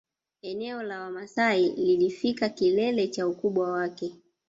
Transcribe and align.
Eneo 0.41 0.83
la 0.83 0.99
Wamasai 1.01 1.69
lilifika 1.71 2.49
kilele 2.49 3.07
cha 3.07 3.27
ukubwa 3.27 3.71
wake 3.71 4.13